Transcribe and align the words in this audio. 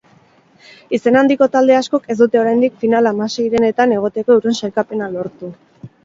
Izen 0.97 1.17
handiko 1.19 1.47
talde 1.55 1.75
askok 1.79 2.07
ez 2.13 2.15
dute 2.21 2.39
oraindik 2.43 2.79
final-hamaseirenetan 2.83 3.93
egoteko 3.97 4.37
euren 4.39 4.57
sailkapena 4.61 5.11
lortu. 5.17 5.51